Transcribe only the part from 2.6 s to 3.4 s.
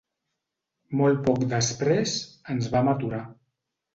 vam aturar.